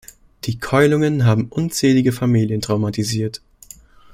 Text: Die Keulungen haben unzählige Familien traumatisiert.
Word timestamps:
Die 0.45 0.57
Keulungen 0.57 1.25
haben 1.27 1.49
unzählige 1.51 2.11
Familien 2.11 2.59
traumatisiert. 2.59 3.43